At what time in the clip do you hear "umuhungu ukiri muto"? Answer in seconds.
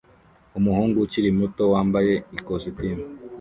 0.57-1.63